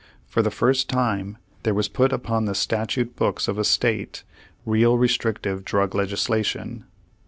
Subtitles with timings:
[0.25, 4.23] For the first time there was put upon the statute books of a State
[4.65, 6.85] real restrictive drug legislation.